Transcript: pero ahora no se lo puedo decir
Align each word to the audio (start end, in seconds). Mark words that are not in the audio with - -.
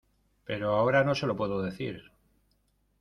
pero 0.45 0.69
ahora 0.71 1.03
no 1.03 1.13
se 1.13 1.27
lo 1.27 1.35
puedo 1.35 1.61
decir 1.61 2.01